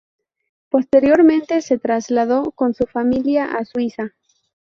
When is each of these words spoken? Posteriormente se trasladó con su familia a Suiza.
Posteriormente 0.69 1.61
se 1.61 1.77
trasladó 1.77 2.49
con 2.53 2.73
su 2.73 2.87
familia 2.87 3.55
a 3.55 3.65
Suiza. 3.65 4.15